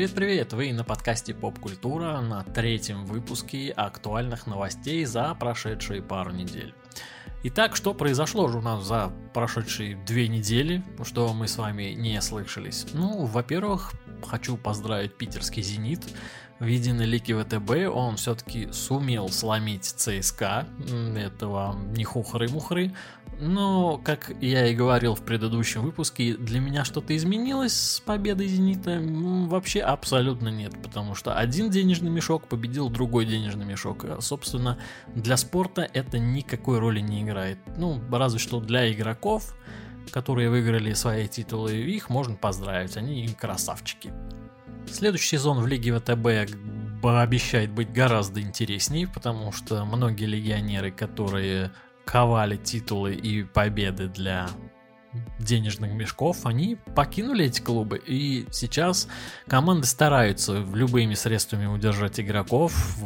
[0.00, 0.54] Привет-привет!
[0.54, 6.72] Вы на подкасте Поп-Культура на третьем выпуске актуальных новостей за прошедшие пару недель.
[7.42, 12.18] Итак, что произошло же у нас за прошедшие две недели, что мы с вами не
[12.22, 12.86] слышались?
[12.94, 13.92] Ну, во-первых,
[14.26, 16.00] хочу поздравить питерский «Зенит».
[16.60, 20.66] В виде лике ВТБ он все-таки сумел сломить ЦСКА.
[21.16, 22.94] Это вам не хухры-мухры.
[23.40, 29.00] Но, как я и говорил в предыдущем выпуске, для меня что-то изменилось с победой «Зенита»?
[29.00, 34.04] Вообще абсолютно нет, потому что один денежный мешок победил другой денежный мешок.
[34.04, 34.78] А, собственно,
[35.14, 37.58] для спорта это никакой роли не играет.
[37.78, 39.56] Ну, разве что для игроков,
[40.10, 44.12] которые выиграли свои титулы, их можно поздравить, они красавчики.
[44.86, 46.52] Следующий сезон в Лиге ВТБ
[47.02, 51.70] обещает быть гораздо интереснее, потому что многие легионеры, которые
[52.04, 54.48] ковали титулы и победы для
[55.38, 58.00] денежных мешков, они покинули эти клубы.
[58.04, 59.08] И сейчас
[59.48, 62.96] команды стараются любыми средствами удержать игроков,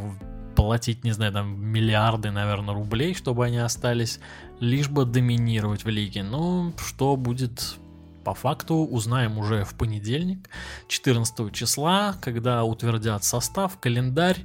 [0.54, 4.20] платить, не знаю, там миллиарды, наверное, рублей, чтобы они остались,
[4.60, 6.22] лишь бы доминировать в лиге.
[6.22, 7.76] Но что будет
[8.24, 10.48] по факту, узнаем уже в понедельник,
[10.88, 14.38] 14 числа, когда утвердят состав, календарь.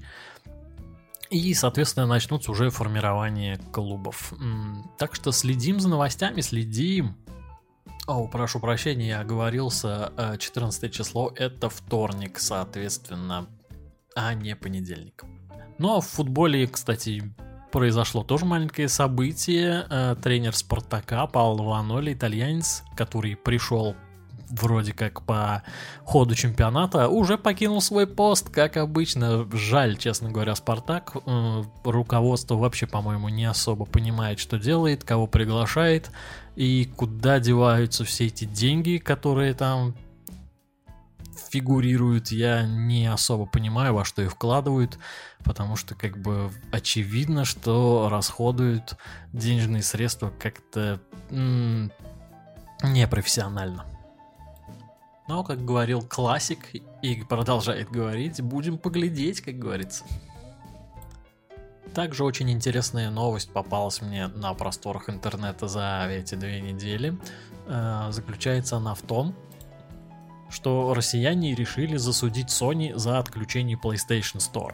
[1.29, 4.33] И, соответственно, начнутся уже формирование клубов.
[4.97, 7.15] Так что следим за новостями, следим.
[8.07, 10.11] О, прошу прощения, я оговорился.
[10.39, 13.47] 14 э, число это вторник, соответственно,
[14.15, 15.23] а не понедельник.
[15.77, 17.31] Но ну, а в футболе, кстати,
[17.71, 19.85] произошло тоже маленькое событие.
[19.87, 23.95] Э, тренер Спартака Пауло Ваноли, итальянец, который пришел
[24.49, 25.63] вроде как по
[26.03, 29.47] ходу чемпионата, уже покинул свой пост, как обычно.
[29.53, 31.15] Жаль, честно говоря, Спартак.
[31.25, 36.11] Э, руководство вообще, по-моему, не особо понимает, что делает, кого приглашает
[36.55, 39.95] и куда деваются все эти деньги, которые там
[41.49, 44.99] фигурируют, я не особо понимаю, во что их вкладывают,
[45.43, 48.97] потому что как бы очевидно, что расходуют
[49.33, 50.99] денежные средства как-то
[52.83, 53.85] непрофессионально.
[55.29, 56.71] Но, как говорил классик
[57.03, 60.03] и продолжает говорить, будем поглядеть, как говорится.
[61.93, 67.15] Также очень интересная новость попалась мне на просторах интернета за эти две недели.
[67.67, 69.35] Э, заключается она в том,
[70.49, 74.73] что россияне решили засудить Sony за отключение PlayStation Store.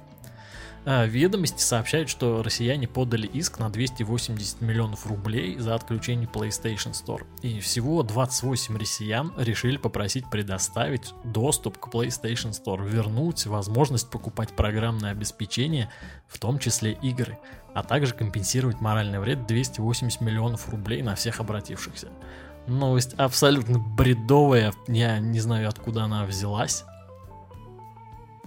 [0.88, 7.26] А, ведомости сообщают, что россияне подали иск на 280 миллионов рублей за отключение PlayStation Store.
[7.42, 15.12] И всего 28 россиян решили попросить предоставить доступ к PlayStation Store, вернуть возможность покупать программное
[15.12, 15.90] обеспечение,
[16.28, 17.40] в том числе игры,
[17.74, 22.10] а также компенсировать моральный вред 280 миллионов рублей на всех обратившихся.
[22.68, 26.84] Новость абсолютно бредовая, я не знаю откуда она взялась.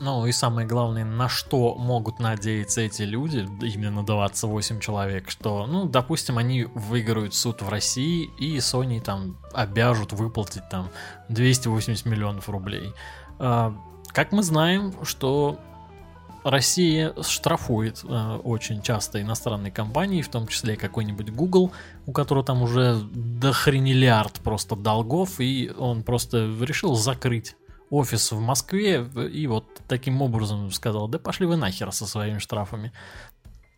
[0.00, 5.86] Ну и самое главное, на что могут надеяться эти люди, именно 28 человек, что, ну,
[5.86, 10.90] допустим, они выиграют суд в России и Sony там обяжут выплатить там
[11.30, 12.92] 280 миллионов рублей.
[13.38, 13.74] А,
[14.12, 15.58] как мы знаем, что
[16.44, 21.72] Россия штрафует э, очень часто иностранные компании, в том числе какой-нибудь Google,
[22.06, 27.56] у которого там уже дохренелиард просто долгов, и он просто решил закрыть
[27.90, 32.92] офис в Москве и вот таким образом сказал, да пошли вы нахер со своими штрафами.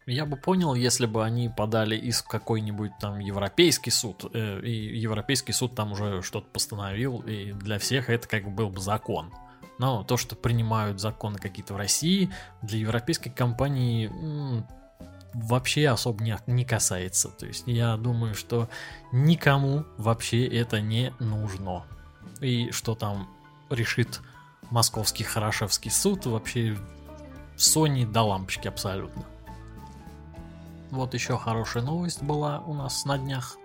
[0.06, 5.52] Я бы понял, если бы они подали в какой-нибудь там европейский суд, э, и европейский
[5.52, 9.32] суд там уже что-то постановил, и для всех это как бы был бы закон.
[9.78, 14.66] Но то, что принимают законы какие-то в России, для европейской компании м-
[15.32, 17.28] вообще особо не, не касается.
[17.28, 18.68] То есть я думаю, что
[19.12, 21.84] никому вообще это не нужно.
[22.40, 23.28] И что там
[23.70, 24.20] решит
[24.70, 26.76] московский Хорошевский суд, вообще
[27.56, 29.24] Sony до лампочки абсолютно.
[30.90, 33.56] Вот еще хорошая новость была у нас на днях.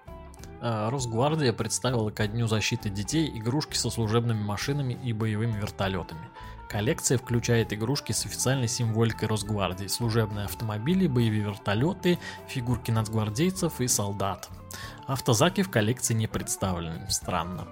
[0.62, 6.30] Э, Росгвардия представила ко Дню защиты детей игрушки со служебными машинами и боевыми вертолетами.
[6.70, 14.50] Коллекция включает игрушки с официальной символикой Росгвардии, служебные автомобили, боевые вертолеты, фигурки нацгвардейцев и солдат.
[15.08, 17.68] Автозаки в коллекции не представлены, странно.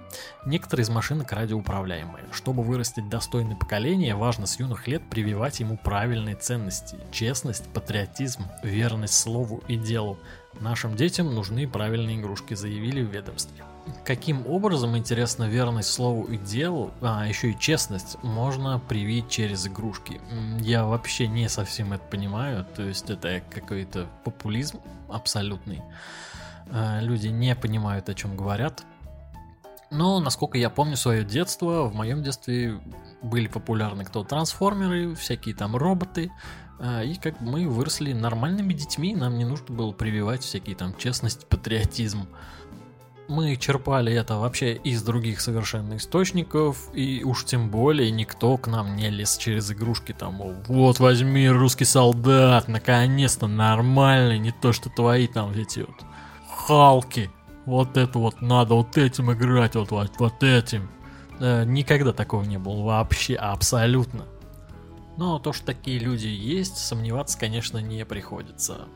[0.46, 2.26] Некоторые из машинок радиоуправляемые.
[2.30, 6.96] Чтобы вырастить достойное поколение, важно с юных лет прививать ему правильные ценности.
[7.10, 10.16] Честность, патриотизм, верность слову и делу.
[10.60, 13.64] Нашим детям нужны правильные игрушки, заявили в ведомстве.
[14.04, 20.20] Каким образом, интересно, верность слову и делу, а еще и честность, можно привить через игрушки?
[20.60, 25.82] Я вообще не совсем это понимаю, то есть это какой-то популизм абсолютный.
[26.70, 28.84] А, люди не понимают, о чем говорят.
[29.90, 32.80] Но, насколько я помню свое детство, в моем детстве
[33.22, 36.32] были популярны кто трансформеры, всякие там роботы,
[36.80, 41.46] а, и как мы выросли нормальными детьми, нам не нужно было прививать всякие там честность,
[41.46, 42.28] патриотизм.
[43.26, 48.96] Мы черпали это вообще из других совершенно источников, и уж тем более никто к нам
[48.96, 55.26] не лез через игрушки там, вот возьми русский солдат, наконец-то нормальный, не то что твои
[55.26, 56.04] там эти вот
[56.66, 57.30] Халки.
[57.66, 60.90] Вот это вот надо вот этим играть, вот, вот, вот этим.
[61.38, 64.24] Э, никогда такого не было вообще, абсолютно.
[65.18, 68.86] Но то, что такие люди есть, сомневаться, конечно, не приходится.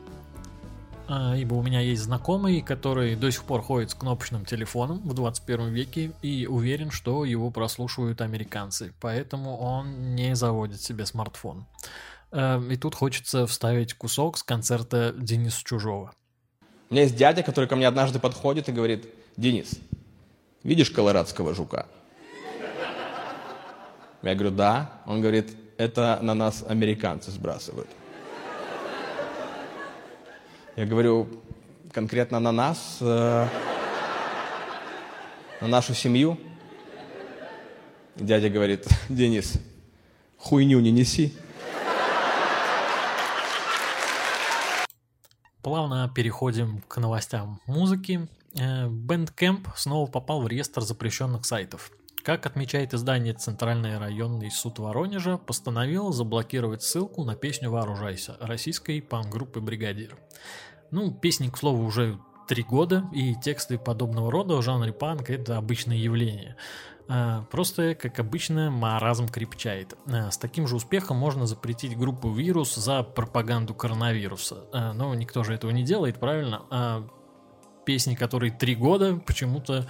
[1.07, 5.13] А, ибо у меня есть знакомый, который до сих пор ходит с кнопочным телефоном в
[5.13, 11.67] 21 веке и уверен, что его прослушивают американцы, поэтому он не заводит себе смартфон.
[12.31, 16.13] Э, и тут хочется вставить кусок с концерта Дениса Чужого.
[16.89, 19.05] У меня есть дядя, который ко мне однажды подходит и говорит,
[19.37, 19.79] Денис,
[20.63, 21.85] видишь колорадского жука?
[24.23, 25.01] Я говорю, да.
[25.05, 27.87] Он говорит, это на нас американцы сбрасывают.
[30.75, 31.27] Я говорю,
[31.91, 33.47] конкретно на нас, э,
[35.61, 36.39] на нашу семью.
[38.15, 39.53] Дядя говорит, Денис,
[40.37, 41.33] хуйню не неси.
[45.61, 48.27] Плавно переходим к новостям музыки.
[48.55, 51.91] Э, Bandcamp снова попал в реестр запрещенных сайтов.
[52.23, 59.61] Как отмечает издание Центральный районный суд Воронежа, постановил заблокировать ссылку на песню «Вооружайся» российской панк-группы
[59.61, 60.17] «Бригадир».
[60.91, 65.57] Ну, песни, к слову, уже три года, и тексты подобного рода в жанре панк– это
[65.57, 66.55] обычное явление–
[67.49, 69.95] просто, как обычно, маразм крепчает.
[70.05, 74.65] Э, с таким же успехом можно запретить группу «Вирус» за пропаганду коронавируса.
[74.73, 76.63] Э, но никто же этого не делает, правильно?
[76.69, 77.07] А
[77.85, 79.87] песни, которые три года, почему-то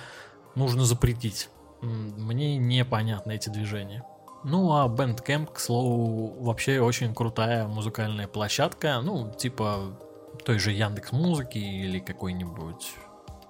[0.56, 1.50] нужно запретить.
[1.82, 4.04] Мне непонятны эти движения.
[4.44, 9.02] Ну а Bandcamp, к слову, вообще очень крутая музыкальная площадка.
[9.02, 9.98] Ну, типа
[10.46, 12.94] той же Яндекс Музыки или какой-нибудь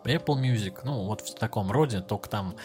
[0.03, 0.79] Apple Music.
[0.83, 2.55] Ну, вот в таком роде, только там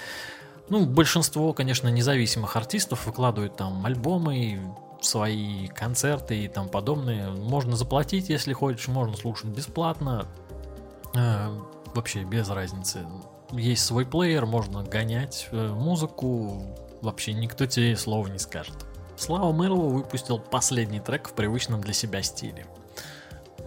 [0.68, 4.74] ну, большинство, конечно, независимых артистов выкладывают там альбомы,
[5.04, 7.30] свои концерты и там подобное.
[7.30, 10.26] Можно заплатить, если хочешь, можно слушать бесплатно.
[11.14, 11.48] Э,
[11.94, 13.06] вообще без разницы.
[13.52, 16.62] Есть свой плеер, можно гонять э, музыку.
[17.02, 18.86] Вообще никто тебе слова не скажет.
[19.16, 22.66] Слава Мэрлоу выпустил последний трек в привычном для себя стиле.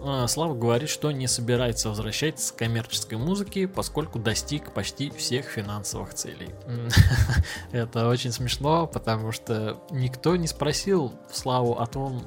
[0.00, 6.14] А, Слава говорит, что не собирается возвращаться к коммерческой музыке, поскольку достиг почти всех финансовых
[6.14, 6.50] целей.
[7.72, 12.22] Это очень смешно, потому что никто не спросил Славу о том,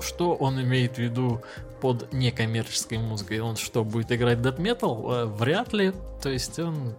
[0.00, 1.42] что он имеет в виду
[1.80, 3.40] под некоммерческой музыкой.
[3.40, 5.12] Он что, будет играть metal?
[5.12, 5.92] Э, вряд ли.
[6.22, 6.94] То есть он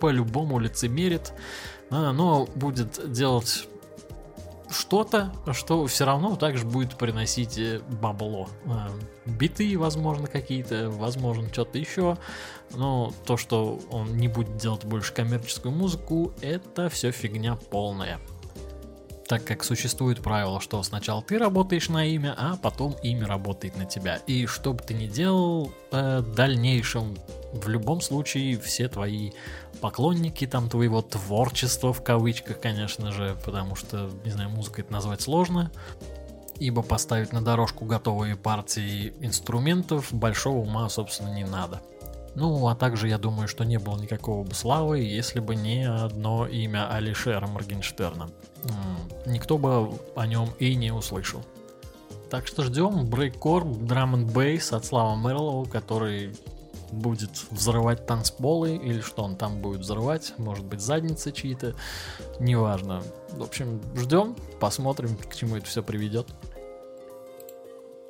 [0.00, 1.32] по-любому лицемерит,
[1.90, 3.66] а, но будет делать
[4.74, 8.48] что-то, что все равно также будет приносить э, бабло.
[8.66, 8.88] Э,
[9.26, 12.18] биты, возможно, какие-то, возможно, что-то еще.
[12.74, 18.18] Но то, что он не будет делать больше коммерческую музыку, это все фигня полная
[19.26, 23.86] так как существует правило, что сначала ты работаешь на имя, а потом имя работает на
[23.86, 24.16] тебя.
[24.26, 27.16] И что бы ты ни делал э, в дальнейшем,
[27.54, 29.32] в любом случае все твои
[29.80, 35.20] поклонники там твоего творчества в кавычках, конечно же, потому что, не знаю, музыка это назвать
[35.20, 35.70] сложно,
[36.58, 41.80] ибо поставить на дорожку готовые партии инструментов большого ума, собственно, не надо.
[42.34, 46.46] Ну, а также я думаю, что не было никакого бы славы, если бы не одно
[46.46, 48.28] имя Алишера Моргенштерна.
[49.24, 51.42] Никто бы о нем и не услышал.
[52.30, 56.34] Так что ждем брейккор, драм н бейс от Слава Мерлоу, который
[56.92, 61.74] будет взрывать танцполы или что он там будет взрывать, может быть задницы чьи-то,
[62.38, 63.02] неважно.
[63.30, 66.26] В общем, ждем, посмотрим, к чему это все приведет.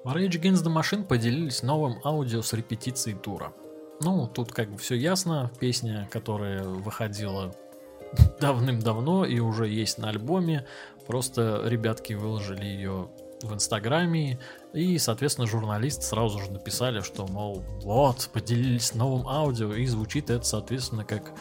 [0.05, 3.55] Rage Against the Machine поделились новым аудио с репетицией тура.
[4.01, 5.51] Ну, тут как бы все ясно.
[5.59, 7.55] Песня, которая выходила
[8.41, 10.67] давным-давно и уже есть на альбоме.
[11.07, 13.09] Просто ребятки выложили ее
[13.45, 14.39] в Инстаграме,
[14.73, 20.45] и, соответственно, журналисты сразу же написали, что, мол, вот, поделились новым аудио, и звучит это,
[20.45, 21.33] соответственно, как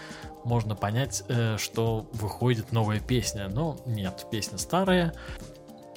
[0.43, 3.47] можно понять, э, что выходит новая песня.
[3.47, 5.13] Но нет, песня старая,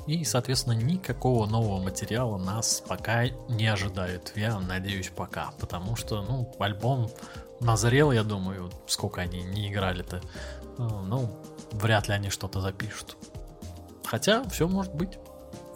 [0.07, 4.33] и, соответственно, никакого нового материала нас пока не ожидает.
[4.37, 5.51] Я надеюсь, пока.
[5.59, 7.11] Потому что, ну, альбом
[7.61, 10.21] назрел, я думаю, сколько они не играли-то.
[10.79, 11.31] Ну, ну,
[11.73, 13.17] вряд ли они что-то запишут.
[14.05, 15.19] Хотя, все может быть.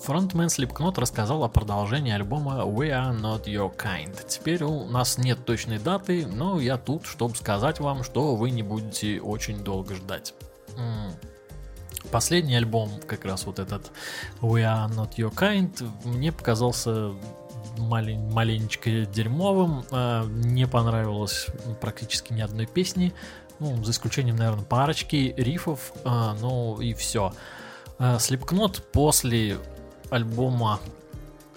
[0.02, 4.26] Фронтмен Slipknot рассказал о продолжении альбома We Are Not Your Kind.
[4.26, 8.62] Теперь у нас нет точной даты, но я тут, чтобы сказать вам, что вы не
[8.62, 10.34] будете очень долго ждать.
[12.10, 13.92] Последний альбом, как раз вот этот
[14.40, 17.12] We Are Not Your Kind, мне показался
[17.76, 19.84] малень, маленечко дерьмовым.
[19.90, 21.46] А, не понравилось
[21.80, 23.12] практически ни одной песни.
[23.58, 27.32] Ну, за исключением, наверное, парочки рифов, а, ну и все.
[27.98, 29.58] Slipknot после
[30.10, 30.80] альбома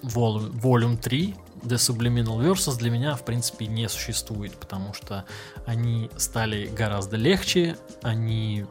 [0.01, 5.25] Volume 3 The Subliminal Verses для меня, в принципе, не существует, потому что
[5.65, 8.65] они стали гораздо легче, они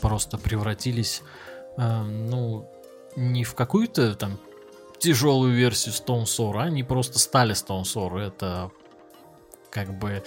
[0.00, 1.22] просто превратились,
[1.76, 2.70] э, ну,
[3.14, 4.38] не в какую-то там
[4.98, 8.18] тяжелую версию Stone Sour, они просто стали Stone Sour.
[8.18, 8.70] Это
[9.70, 10.22] как бы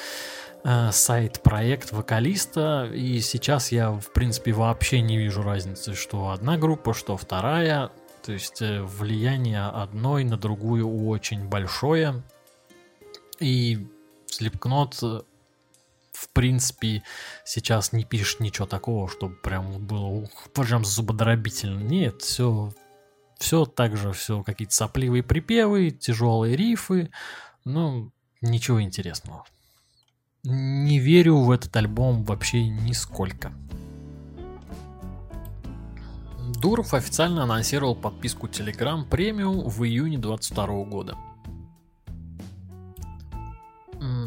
[0.63, 6.93] э, сайт-проект вокалиста, и сейчас я, в принципе, вообще не вижу разницы, что одна группа,
[6.93, 7.91] что вторая.
[8.23, 12.23] То есть э, влияние одной на другую очень большое.
[13.39, 13.87] И
[14.27, 15.21] Slipknot э,
[16.13, 17.03] в принципе
[17.45, 21.79] сейчас не пишет ничего такого, чтобы прям было ух, прям зубодробительно.
[21.79, 22.71] Нет, все
[23.41, 27.09] все так же, все какие-то сопливые припевы, тяжелые рифы,
[27.65, 29.45] ну, ничего интересного.
[30.43, 33.51] Не верю в этот альбом вообще нисколько.
[36.61, 41.17] Дуров официально анонсировал подписку Telegram Premium в июне 2022 года.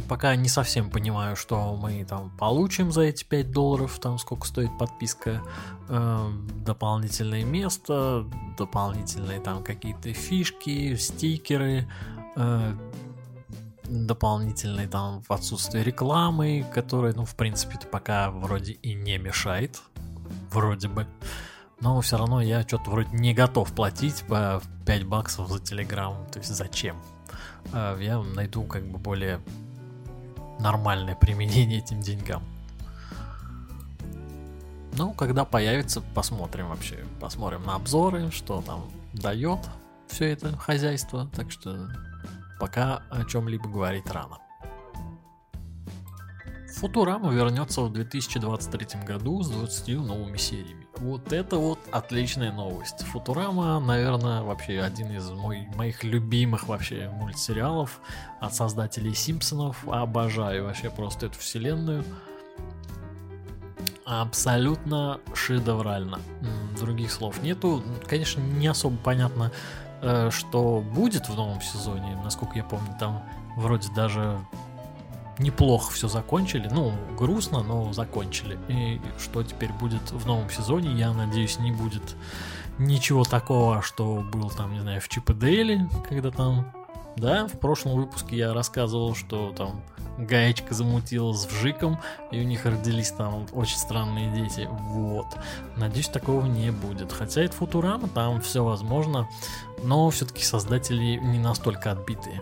[0.08, 4.76] Пока не совсем понимаю, что мы там получим за эти 5 долларов, там сколько стоит
[4.78, 5.42] подписка,
[5.88, 6.30] э,
[6.64, 8.26] дополнительное место,
[8.58, 11.88] дополнительные там какие-то фишки, стикеры,
[12.36, 12.76] э,
[13.84, 19.80] дополнительные там в отсутствие рекламы, которая, ну, в принципе, пока вроде и не мешает,
[20.50, 21.06] вроде бы.
[21.84, 26.14] Но все равно я что-то вроде не готов платить по 5 баксов за Telegram.
[26.30, 26.96] То есть зачем?
[27.74, 29.38] А, я найду как бы более
[30.58, 32.42] нормальное применение этим деньгам.
[34.96, 37.04] Ну, когда появится, посмотрим вообще.
[37.20, 39.60] Посмотрим на обзоры, что там дает
[40.08, 41.28] все это хозяйство.
[41.36, 41.90] Так что
[42.58, 44.38] пока о чем-либо говорить рано.
[46.76, 50.83] Футурама вернется в 2023 году с 20 новыми сериями.
[50.98, 53.02] Вот это вот отличная новость.
[53.02, 58.00] Футурама, наверное, вообще один из мой, моих любимых вообще мультсериалов
[58.40, 59.86] от создателей Симпсонов.
[59.88, 62.04] Обожаю вообще просто эту вселенную.
[64.04, 66.20] Абсолютно шедеврально.
[66.78, 67.82] Других слов нету.
[68.06, 69.50] Конечно, не особо понятно,
[70.00, 72.16] э, что будет в новом сезоне.
[72.22, 73.24] Насколько я помню, там
[73.56, 74.38] вроде даже
[75.38, 76.68] неплохо все закончили.
[76.70, 78.58] Ну, грустно, но закончили.
[78.68, 82.16] И что теперь будет в новом сезоне, я надеюсь, не будет
[82.78, 86.72] ничего такого, что был там, не знаю, в Чип и Дейли, когда там,
[87.16, 89.82] да, в прошлом выпуске я рассказывал, что там
[90.18, 91.98] гаечка замутилась с вжиком,
[92.30, 94.68] и у них родились там очень странные дети.
[94.70, 95.26] Вот.
[95.76, 97.12] Надеюсь, такого не будет.
[97.12, 99.28] Хотя это Футурама, там все возможно,
[99.82, 102.40] но все-таки создатели не настолько отбитые.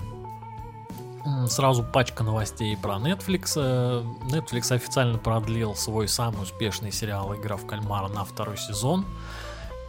[1.46, 3.52] Сразу пачка новостей про Netflix.
[3.56, 9.04] Э, Netflix официально продлил свой самый успешный сериал «Игра в кальмара» на второй сезон.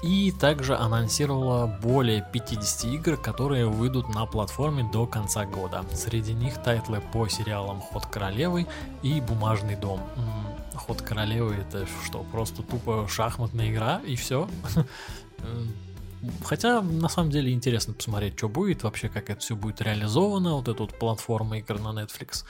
[0.03, 5.85] И также анонсировала более 50 игр, которые выйдут на платформе до конца года.
[5.93, 8.67] Среди них тайтлы по сериалам «Ход королевы»
[9.01, 10.01] и «Бумажный дом».
[10.75, 14.47] «Ход королевы» это что, просто тупо шахматная игра и все?
[16.43, 20.67] Хотя, на самом деле, интересно посмотреть, что будет, вообще, как это все будет реализовано, вот
[20.67, 22.45] эта вот платформа игр на Netflix.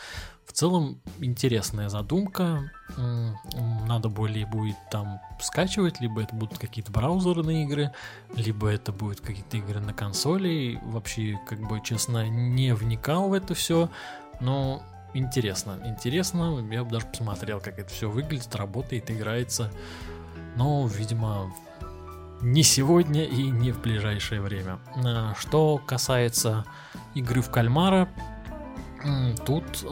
[0.46, 2.72] В целом, интересная задумка.
[3.88, 7.92] Надо более будет там скачивать, либо это будут какие-то браузерные игры,
[8.36, 10.80] либо это будут какие-то игры на консоли.
[10.84, 13.90] Вообще, как бы, честно, не вникал в это все,
[14.40, 16.64] но интересно, интересно.
[16.70, 19.72] Я бы даже посмотрел, как это все выглядит, работает, играется.
[20.56, 21.52] Но, видимо,
[22.44, 24.80] не сегодня и не в ближайшее время.
[25.04, 26.66] А, что касается
[27.16, 28.10] игры в кальмара,
[29.46, 29.86] тут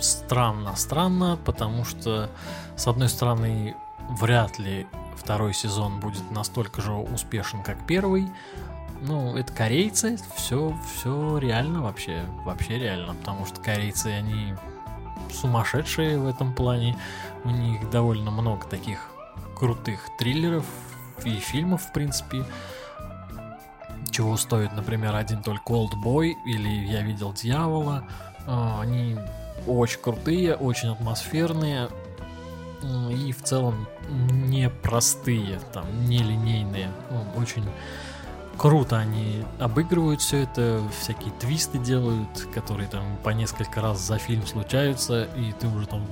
[0.00, 2.30] странно, странно, потому что,
[2.76, 3.74] с одной стороны,
[4.20, 4.86] вряд ли
[5.16, 8.28] второй сезон будет настолько же успешен, как первый.
[9.00, 14.54] Ну, это корейцы, все, все реально вообще, вообще реально, потому что корейцы, они
[15.32, 16.96] сумасшедшие в этом плане.
[17.44, 19.08] У них довольно много таких
[19.56, 20.66] крутых триллеров,
[21.30, 22.44] и фильмов, в принципе.
[24.10, 28.04] Чего стоит, например, один только Old Boy или Я видел дьявола.
[28.46, 29.16] А, они
[29.66, 31.88] очень крутые, очень атмосферные
[33.10, 36.90] и в целом непростые, там, нелинейные.
[37.36, 37.64] Очень
[38.56, 44.46] круто они обыгрывают все это, всякие твисты делают, которые там по несколько раз за фильм
[44.46, 46.06] случаются, и ты уже там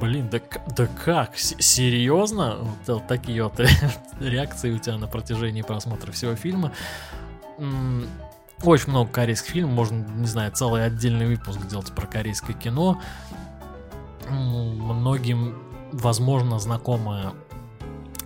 [0.00, 0.40] блин, да,
[0.76, 2.58] да как, серьезно?
[2.86, 3.60] Вот такие вот
[4.20, 6.72] реакции у тебя на протяжении просмотра всего фильма.
[8.62, 13.00] Очень много корейских фильмов, можно, не знаю, целый отдельный выпуск делать про корейское кино.
[14.30, 15.58] Многим,
[15.92, 17.34] возможно, знакомая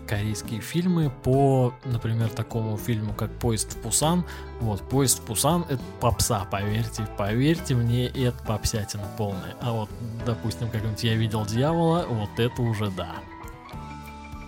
[0.08, 4.24] корейские фильмы по, например, такому фильму, как «Поезд в Пусан».
[4.60, 9.54] Вот, «Поезд в Пусан»— это попса, поверьте, поверьте мне, это попсятина полная.
[9.60, 9.90] А вот,
[10.24, 13.16] допустим, как-нибудь «Я видел дьявола», вот это уже да.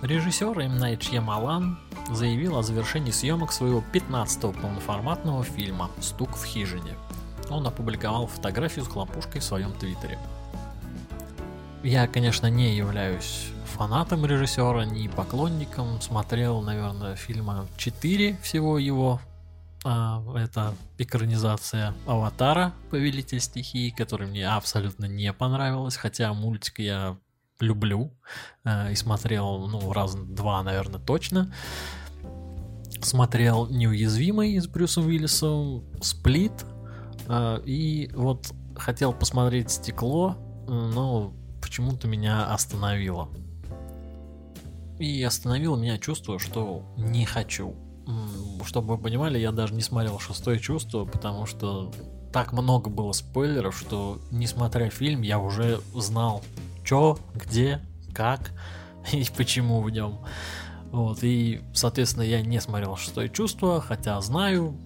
[0.02, 0.78] Режиссер М.
[0.78, 1.78] Найт Шьямалан
[2.10, 6.94] заявил о завершении съемок своего 15-го полноформатного фильма «Стук в хижине».
[7.50, 10.18] Он опубликовал фотографию с хлопушкой в своем твиттере.
[11.82, 16.00] Я, конечно, не являюсь фанатом режиссера, ни поклонником.
[16.00, 19.20] Смотрел, наверное, фильма 4 всего его.
[19.84, 27.16] А, это экранизация Аватара, Повелитель стихии, который мне абсолютно не понравилась, хотя мультик я
[27.60, 28.12] люблю
[28.64, 31.52] э, и смотрел, ну, раз два, наверное, точно.
[33.00, 36.52] Смотрел «Неуязвимый» с Брюсом Уиллисом, «Сплит»,
[37.28, 40.36] э, и вот хотел посмотреть «Стекло»,
[40.68, 43.28] но почему-то меня остановило.
[45.00, 47.74] И остановило меня чувство, что не хочу.
[48.66, 51.90] Чтобы вы понимали, я даже не смотрел шестое чувство, потому что
[52.34, 56.42] так много было спойлеров, что несмотря фильм, я уже знал,
[56.84, 57.80] что, где,
[58.14, 58.52] как
[59.12, 60.18] и почему в нем.
[60.92, 64.76] Вот, и, соответственно, я не смотрел шестое чувство, хотя знаю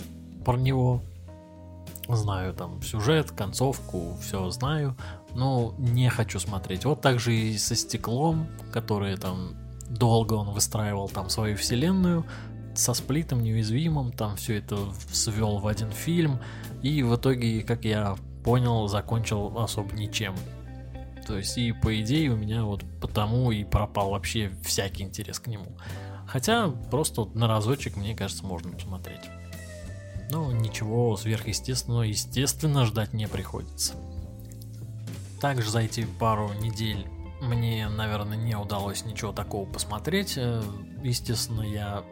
[0.45, 1.03] про него,
[2.09, 4.97] знаю там сюжет, концовку, все знаю,
[5.35, 6.85] но не хочу смотреть.
[6.85, 12.25] Вот так же и со стеклом, которое там долго он выстраивал там свою вселенную,
[12.75, 14.77] со сплитом неуязвимым, там все это
[15.13, 16.41] свел в один фильм,
[16.83, 20.35] и в итоге, как я понял, закончил особо ничем.
[21.27, 25.47] То есть, и по идее у меня вот потому и пропал вообще всякий интерес к
[25.47, 25.77] нему.
[26.27, 29.23] Хотя просто на разочек, мне кажется, можно посмотреть.
[30.31, 33.95] Но ничего сверхъестественного, естественно, ждать не приходится.
[35.41, 37.07] Также за эти пару недель
[37.41, 40.35] мне, наверное, не удалось ничего такого посмотреть.
[40.37, 40.63] Э,
[41.03, 42.05] естественно, я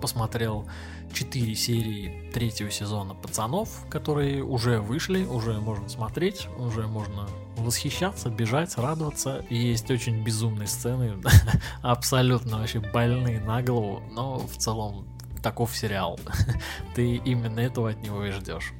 [0.00, 0.68] посмотрел
[1.12, 8.76] 4 серии третьего сезона «Пацанов», которые уже вышли, уже можно смотреть, уже можно восхищаться, бежать,
[8.76, 9.44] радоваться.
[9.48, 11.14] Есть очень безумные сцены,
[11.82, 15.06] абсолютно вообще больные на голову, но в целом
[15.42, 16.18] таков сериал.
[16.94, 18.72] Ты именно этого от него и ждешь.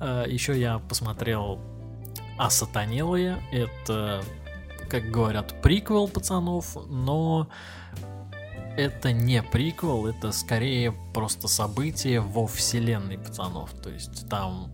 [0.00, 1.60] Э, Еще я посмотрел
[2.36, 3.42] «Осатанелые».
[3.52, 4.22] Это
[4.90, 7.48] как говорят, приквел пацанов, но
[8.76, 13.70] это не приквел, это скорее просто событие во вселенной пацанов.
[13.82, 14.72] То есть там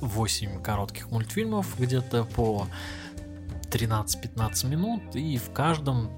[0.00, 2.66] 8 коротких мультфильмов где-то по
[3.70, 6.10] 13-15 минут, и в каждом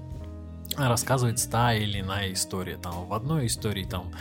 [0.77, 2.77] рассказывается та или иная история.
[2.77, 4.11] Там в одной истории там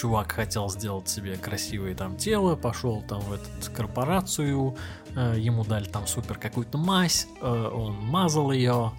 [0.00, 4.74] чувак хотел сделать себе красивое там тело, пошел там в эту корпорацию,
[5.14, 8.92] э, ему дали там супер какую-то мазь, э, он мазал ее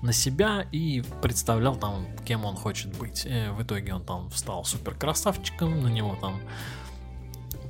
[0.00, 3.26] на себя и представлял там, кем он хочет быть.
[3.26, 6.40] И в итоге он там стал супер красавчиком, на него там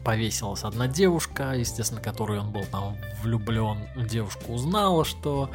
[0.04, 3.78] повесилась одна девушка, естественно, которой он был там влюблен.
[4.08, 5.50] Девушка узнала, что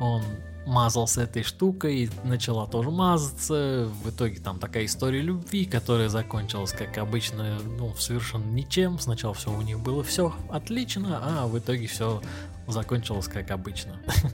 [0.00, 0.22] он
[0.66, 3.88] мазался этой штукой, начала тоже мазаться.
[4.02, 8.98] В итоге там такая история любви, которая закончилась, как обычно, ну, совершенно ничем.
[8.98, 12.22] Сначала все у них было все отлично, а в итоге все
[12.66, 14.00] закончилось как обычно.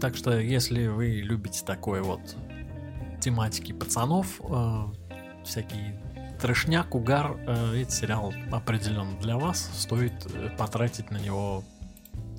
[0.00, 2.20] Так что, если вы любите такой вот
[3.22, 4.84] тематики пацанов, э,
[5.44, 5.94] всякий
[6.38, 9.70] трешняк, угар, э, этот сериал определенно для вас.
[9.74, 11.64] Стоит э, потратить на него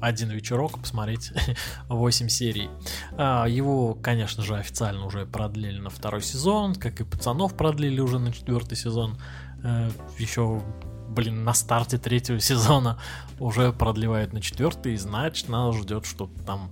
[0.01, 1.31] один вечерок посмотреть
[1.89, 2.69] 8 серий.
[3.17, 8.19] А, его, конечно же, официально уже продлили на второй сезон, как и пацанов продлили уже
[8.19, 9.17] на четвертый сезон.
[9.63, 10.61] Э, Еще,
[11.09, 12.99] блин, на старте третьего сезона
[13.39, 16.71] уже продлевают на четвертый, и значит нас ждет что-то там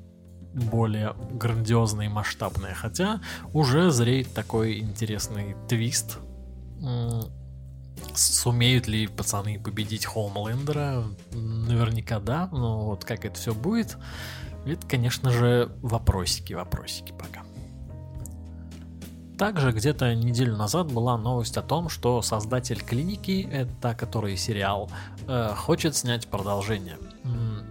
[0.54, 2.74] более грандиозное и масштабное.
[2.76, 3.22] Хотя
[3.54, 6.20] уже зреет такой интересный твист
[8.16, 11.04] Сумеют ли пацаны победить Хоумлендера?
[11.32, 13.98] Наверняка да, но вот как это все будет,
[14.66, 17.44] это, конечно же, вопросики, вопросики пока.
[19.38, 24.92] Также где-то неделю назад была новость о том, что создатель клиники, это который сериал,
[25.28, 26.98] э, хочет снять продолжение.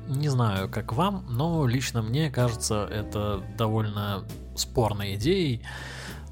[0.08, 4.24] Не знаю, как вам, но лично мне кажется это довольно
[4.56, 5.62] спорной идеей.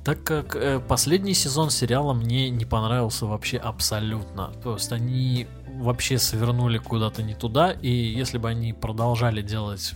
[0.04, 4.52] Так как э, последний сезон сериала мне не понравился вообще абсолютно.
[4.62, 9.94] То есть они вообще свернули куда-то не туда, и если бы они продолжали делать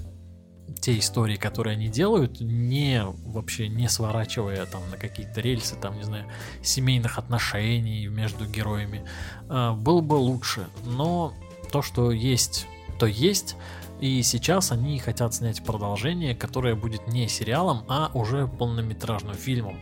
[0.81, 6.05] те истории, которые они делают, не вообще не сворачивая там на какие-то рельсы, там, не
[6.05, 6.27] знаю,
[6.63, 9.05] семейных отношений между героями,
[9.49, 10.67] э, было бы лучше.
[10.85, 11.33] Но
[11.73, 12.67] то, что есть,
[12.99, 13.57] то есть.
[14.01, 19.81] И сейчас они хотят снять продолжение, которое будет не сериалом, а уже полнометражным фильмом.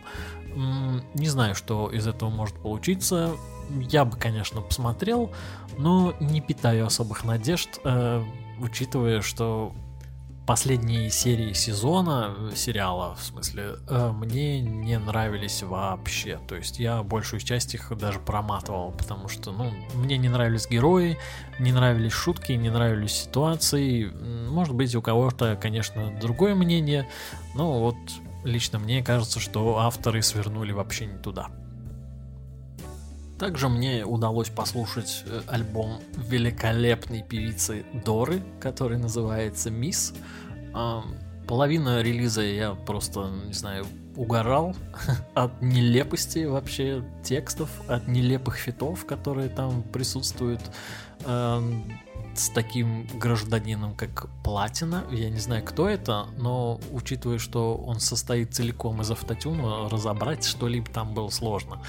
[0.55, 3.31] Не знаю, что из этого может получиться.
[3.89, 5.31] Я бы, конечно, посмотрел,
[5.77, 8.23] но не питаю особых надежд, э,
[8.59, 9.73] учитывая, что
[10.45, 16.39] последние серии сезона э, сериала, в смысле, э, мне не нравились вообще.
[16.47, 21.17] То есть я большую часть их даже проматывал, потому что, ну, мне не нравились герои,
[21.59, 24.05] не нравились шутки, не нравились ситуации.
[24.49, 27.07] Может быть, у кого-то, конечно, другое мнение,
[27.55, 27.95] но вот
[28.43, 31.49] лично мне кажется, что авторы свернули вообще не туда.
[33.43, 40.13] Также мне удалось послушать э, альбом великолепной певицы Доры, который называется «Мисс».
[41.45, 44.77] Половина релиза я просто, не знаю, угорал
[45.33, 50.61] от нелепости вообще текстов, от нелепых фитов, которые там присутствуют
[51.25, 55.03] с таким гражданином, как Платина.
[55.11, 60.89] Я не знаю, кто это, но учитывая, что он состоит целиком из автотюна, разобрать что-либо
[60.89, 61.81] там было сложно.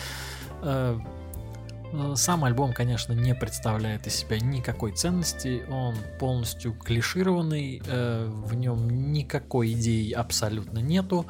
[1.95, 8.55] Э, сам альбом, конечно, не представляет из себя никакой ценности, он полностью клишированный, э, в
[8.55, 11.27] нем никакой идеи абсолютно нету.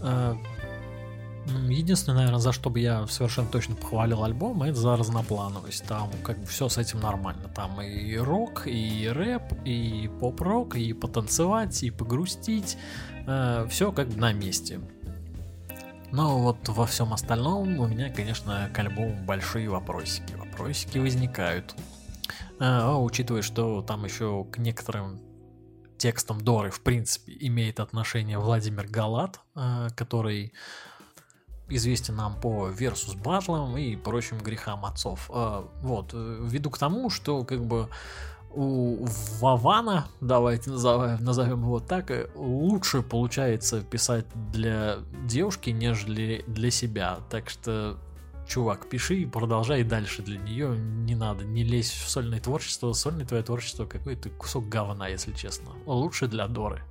[0.00, 0.34] Э,
[1.68, 5.84] единственное, наверное, за что бы я совершенно точно похвалил альбом, это за разноплановость.
[5.84, 7.48] Там как бы все с этим нормально.
[7.54, 12.76] Там и рок, и рэп, и поп-рок, и потанцевать, и погрустить.
[13.68, 14.80] Все как бы на месте.
[16.12, 20.34] Но вот во всем остальном у меня, конечно, к альбому большие вопросики.
[20.34, 21.74] Вопросики возникают.
[22.58, 25.20] А, а учитывая, что там еще к некоторым
[25.98, 30.52] текстам Доры, в принципе, имеет отношение Владимир Галат, а, который
[31.68, 35.30] известен нам по Версус Батлам и прочим грехам отцов.
[35.32, 37.88] А, вот, э, веду к тому, что как бы
[38.52, 39.06] у
[39.40, 47.18] Вавана, давайте назовем, назовем его так, э, лучше получается писать для девушки, нежели для себя.
[47.30, 47.96] Так что,
[48.48, 50.76] чувак, пиши и продолжай дальше для нее.
[50.76, 52.92] Не надо, не лезь в сольное творчество.
[52.92, 55.70] Сольное твое творчество какой-то кусок говна, если честно.
[55.86, 56.82] Лучше для Доры.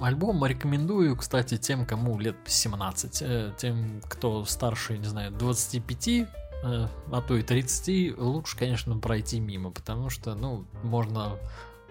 [0.00, 6.41] Альбом рекомендую, кстати, тем, кому лет 17, э, тем, кто старше, не знаю, 25, Э,
[6.62, 11.38] а то и 30, лучше, конечно, пройти мимо, потому что, ну, можно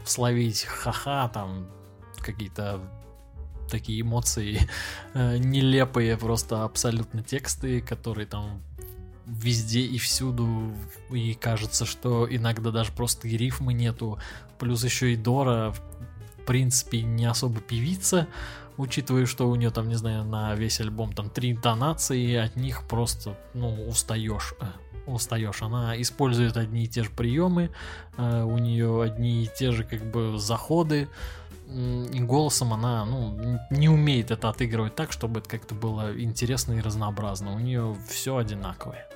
[0.06, 1.68] словить ха-ха, там,
[2.20, 2.82] какие-то
[3.70, 4.60] такие эмоции
[5.14, 8.62] э, нелепые, просто абсолютно тексты, которые там
[9.26, 10.74] везде и всюду,
[11.12, 14.20] и кажется, что иногда даже просто и рифмы нету,
[14.60, 18.28] плюс еще и Дора, в принципе, не особо певица,
[18.82, 22.84] учитывая, что у нее там, не знаю, на весь альбом там три интонации, от них
[22.88, 24.66] просто, ну, устаешь э,
[25.06, 25.62] устаешь.
[25.62, 27.70] Она использует одни и те же приемы,
[28.18, 31.08] э, у нее одни и те же как бы заходы,
[31.68, 36.82] и голосом она ну, не умеет это отыгрывать так, чтобы это как-то было интересно и
[36.82, 37.54] разнообразно.
[37.54, 39.08] У нее все одинаковое.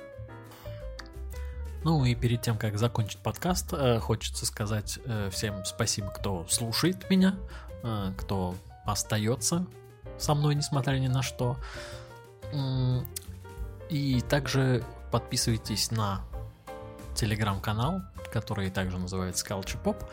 [1.84, 4.98] Ну и перед тем, как закончить подкаст, э, хочется сказать
[5.30, 7.36] всем спасибо, кто слушает меня,
[8.16, 8.54] кто
[8.86, 9.66] остается
[10.18, 11.56] со мной, несмотря ни на что.
[13.90, 16.22] И также подписывайтесь на
[17.14, 20.04] телеграм-канал, который также называется Culture Pop,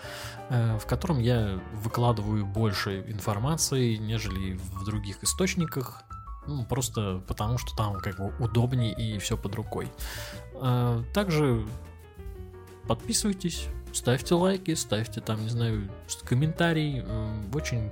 [0.49, 6.03] э, в котором я выкладываю больше информации, нежели в других источниках.
[6.47, 9.91] Ну, просто потому, что там как бы удобнее и все под рукой.
[10.55, 11.65] Э, также
[12.87, 15.89] подписывайтесь, ставьте лайки, ставьте там, не знаю,
[16.23, 17.03] комментарий.
[17.53, 17.91] Очень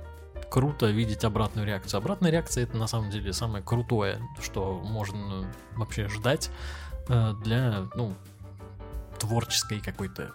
[0.52, 1.96] круто видеть обратную реакцию.
[1.96, 6.50] Обратная реакция это на самом деле самое крутое, что можно вообще ждать
[7.08, 8.12] э, для, ну,
[9.18, 10.32] творческой какой-то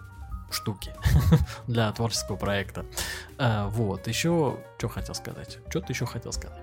[0.50, 0.92] штуки
[1.68, 2.84] для творческого проекта.
[3.38, 5.60] Э, вот, еще, что хотел сказать?
[5.68, 6.58] Что-то еще хотел сказать.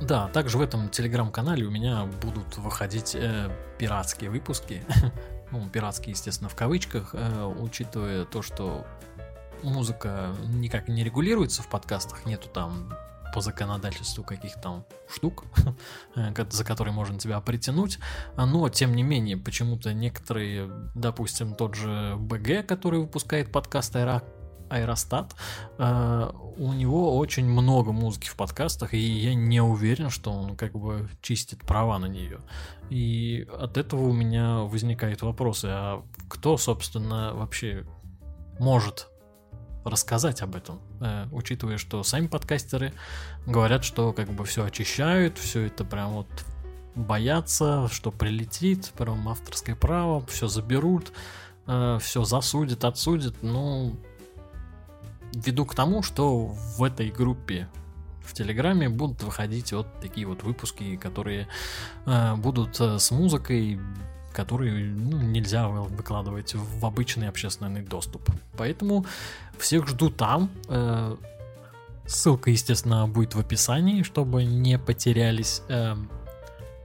[0.00, 4.84] Да, также в этом телеграм-канале у меня будут выходить э, пиратские выпуски.
[5.50, 7.16] ну, пиратские, естественно, в кавычках,
[7.58, 8.86] учитывая то, что
[9.62, 12.92] музыка никак не регулируется в подкастах, нету там
[13.34, 15.44] по законодательству каких-то там штук,
[16.50, 17.98] за которые можно тебя притянуть.
[18.36, 24.24] Но, тем не менее, почему-то некоторые, допустим, тот же БГ, который выпускает подкаст Айрак,
[24.70, 25.34] Аэростат.
[25.78, 30.72] Э, у него очень много музыки в подкастах, и я не уверен, что он как
[30.72, 32.38] бы чистит права на нее.
[32.90, 37.84] И от этого у меня возникают вопросы, а кто, собственно, вообще
[38.58, 39.08] может
[39.84, 42.92] рассказать об этом, э, учитывая, что сами подкастеры
[43.46, 46.28] говорят, что как бы все очищают, все это прям вот
[46.94, 51.12] боятся, что прилетит, прям авторское право, все заберут,
[51.66, 53.36] э, все засудят, отсудят.
[53.42, 53.96] Ну,
[55.32, 57.68] веду к тому, что в этой группе
[58.24, 61.46] в Телеграме будут выходить вот такие вот выпуски, которые
[62.06, 63.78] э, будут э, с музыкой,
[64.34, 68.28] которые ну, нельзя выкладывать в обычный общественный доступ.
[68.58, 69.06] Поэтому
[69.58, 70.50] всех жду там.
[70.68, 71.16] Э,
[72.06, 75.62] ссылка, естественно, будет в описании, чтобы не потерялись.
[75.68, 75.96] Э,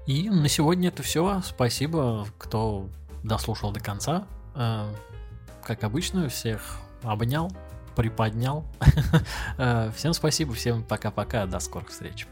[0.06, 1.42] и на сегодня это все.
[1.44, 2.88] Спасибо, кто
[3.24, 4.26] дослушал до конца.
[4.56, 4.94] Э,
[5.64, 7.52] как обычно, всех обнял,
[7.96, 8.66] приподнял.
[9.96, 12.28] Всем спасибо, всем пока-пока, до скорых встреч.